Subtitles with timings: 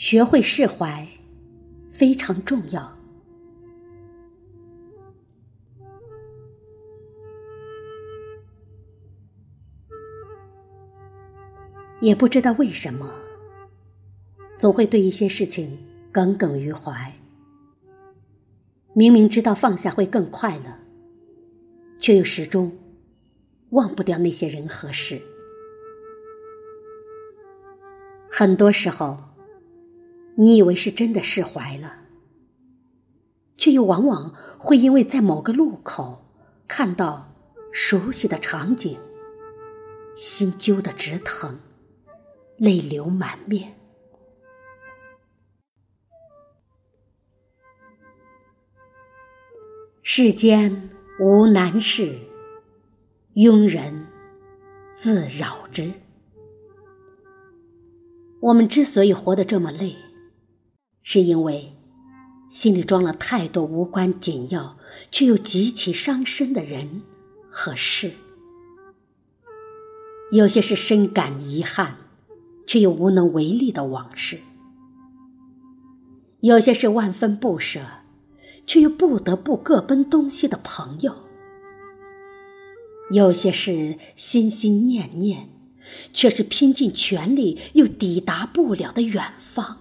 [0.00, 1.06] 学会释怀
[1.90, 2.98] 非常重要。
[12.00, 13.14] 也不知道为什么，
[14.56, 15.78] 总会对一些事情
[16.10, 17.12] 耿耿于怀。
[18.94, 20.78] 明明知道放下会更快乐，
[21.98, 22.74] 却又始终
[23.72, 25.20] 忘不掉那些人和事。
[28.30, 29.24] 很多时候，
[30.36, 31.96] 你以为是真的释怀了，
[33.56, 36.24] 却又往往会因为在某个路口
[36.66, 37.32] 看到
[37.72, 38.98] 熟悉的场景，
[40.14, 41.58] 心揪得直疼。
[42.60, 43.74] 泪流满面。
[50.02, 52.18] 世间无难事，
[53.34, 54.06] 庸人
[54.94, 55.90] 自扰之。
[58.40, 59.96] 我们之所以活得这么累，
[61.12, 61.72] 是因为
[62.48, 64.78] 心里装了太多无关紧要
[65.10, 67.02] 却又极其伤身的人
[67.50, 68.12] 和事。
[70.30, 71.96] 有些是深感遗憾。
[72.64, 74.38] 却又无能为力的往事，
[76.38, 77.80] 有些是万分不舍，
[78.64, 81.10] 却又不得不各奔东西的朋友；
[83.10, 85.48] 有些是心心念念，
[86.12, 89.79] 却是拼尽全力又抵达不了的远方。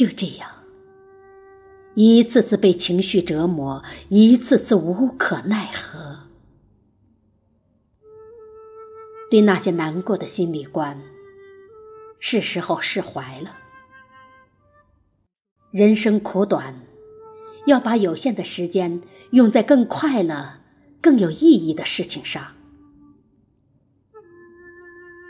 [0.00, 0.50] 就这样，
[1.94, 6.20] 一次次被情绪折磨，一次次无可奈何。
[9.30, 11.02] 对那些难过的心理关，
[12.18, 13.58] 是时候释怀了。
[15.70, 16.80] 人生苦短，
[17.66, 20.60] 要把有限的时间用在更快乐、
[21.02, 22.56] 更有意义的事情上。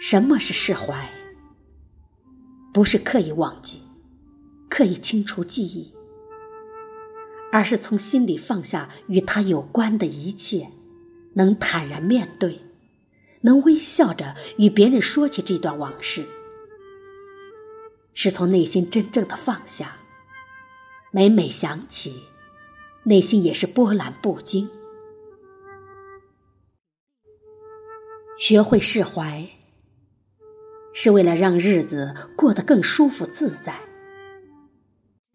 [0.00, 1.10] 什么是释怀？
[2.72, 3.82] 不是刻意忘记、
[4.72, 5.92] 刻意清除记忆，
[7.52, 10.70] 而是从心里放下与他有关的一切，
[11.34, 12.62] 能坦然面对。
[13.42, 16.24] 能微笑着与别人说起这段往事，
[18.14, 19.98] 是从内心真正的放下。
[21.10, 22.22] 每每想起，
[23.02, 24.70] 内心也是波澜不惊。
[28.38, 29.50] 学会释怀，
[30.94, 33.78] 是为了让日子过得更舒服自在，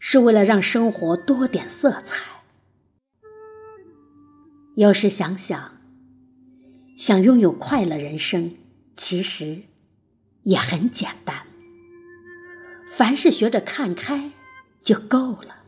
[0.09, 2.23] 是为了让生活多点色彩。
[4.77, 5.81] 有时想想。
[6.95, 8.55] 想拥有快乐人生，
[8.95, 9.63] 其实
[10.43, 11.45] 也很简单。
[12.87, 14.31] 凡事学着看开
[14.81, 15.63] 就够了。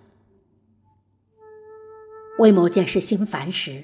[2.37, 3.83] 为某件事心烦时，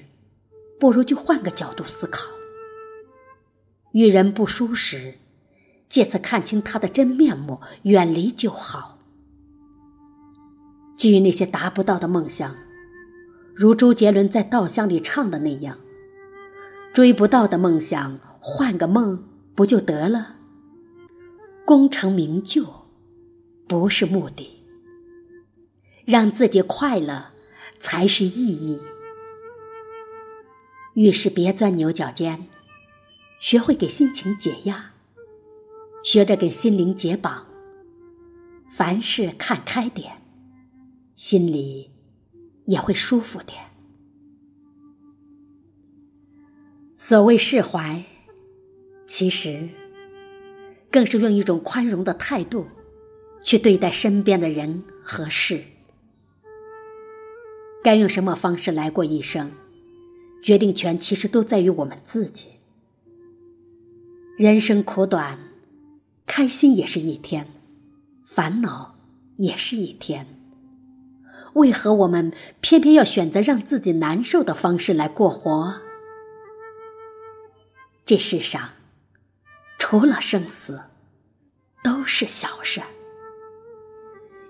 [0.80, 2.24] 不如就换个角度思考。
[3.92, 5.18] 遇人不淑时，
[5.86, 8.95] 借此看清他的真面目，远离就好。
[10.96, 12.56] 至于那些达不到的梦想，
[13.54, 15.78] 如周杰伦在《稻香》里唱的那样。
[16.94, 19.22] 追不到的梦想，换个梦
[19.54, 20.36] 不就得了？
[21.66, 22.64] 功成名就
[23.68, 24.64] 不是目的，
[26.06, 27.26] 让自己快乐
[27.78, 28.80] 才是意义。
[30.94, 32.46] 遇事别钻牛角尖，
[33.38, 34.92] 学会给心情解压，
[36.02, 37.46] 学着给心灵解绑。
[38.70, 40.22] 凡事看开点，
[41.16, 41.90] 心里
[42.66, 43.58] 也会舒服点。
[46.94, 48.04] 所谓释怀，
[49.06, 49.70] 其实
[50.90, 52.66] 更是用一种宽容的态度
[53.42, 55.62] 去对待身边的人和事。
[57.82, 59.50] 该用什么方式来过一生，
[60.42, 62.48] 决定权其实都在于我们自己。
[64.36, 65.38] 人生苦短，
[66.26, 67.48] 开心也是一天，
[68.22, 68.98] 烦恼
[69.38, 70.35] 也是一天。
[71.56, 75.80] 为何我们偏偏要选择让自己难受的方式来过活？
[78.04, 78.70] 这世上，
[79.78, 80.80] 除了生死，
[81.82, 82.82] 都是小事。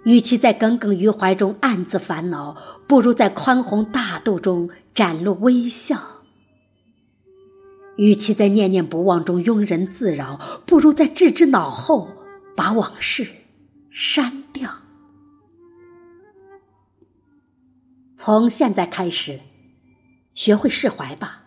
[0.04, 2.56] 与其在耿耿于怀中暗自烦恼，
[2.88, 5.96] 不如在宽宏大度中展露微笑；
[7.96, 12.08] 与其在念念不忘中庸人自扰，不如在置之脑后
[12.56, 13.26] 把往事
[13.90, 14.85] 删掉。
[18.26, 19.38] 从现在开始，
[20.34, 21.44] 学会释怀吧。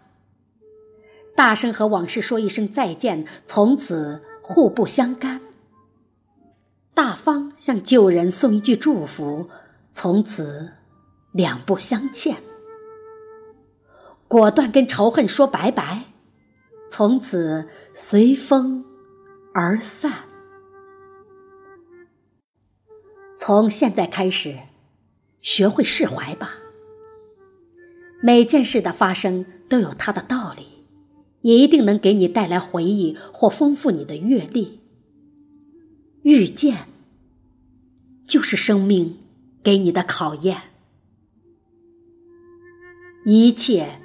[1.36, 5.42] 大声和往事说一声再见，从此互不相干；
[6.94, 9.50] 大方向旧人送一句祝福，
[9.94, 10.72] 从此
[11.34, 12.36] 两不相欠；
[14.30, 16.06] 果断跟仇恨说拜拜，
[16.90, 18.86] 从此随风
[19.54, 20.14] 而散。
[23.38, 24.58] 从现在开始，
[25.42, 26.56] 学会释怀吧。
[28.22, 30.86] 每件事的发生都有它的道理，
[31.42, 34.82] 也一定能给你带来回忆或丰富你的阅历。
[36.24, 36.88] 遇见，
[38.26, 39.20] 就是生命
[39.64, 40.64] 给你的考验。
[43.26, 44.02] 一切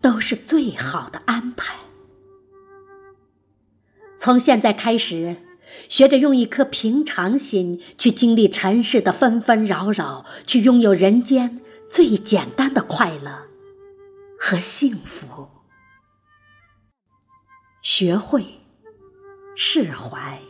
[0.00, 1.76] 都是最好的安排。
[4.18, 5.36] 从现在开始，
[5.88, 11.60] 学着用一颗平常心去经历尘世的纷纷扰扰，去拥有人间
[11.90, 13.48] 最简单的快乐
[14.38, 15.48] 和幸福。
[17.82, 18.44] 学会
[19.56, 20.40] 释怀。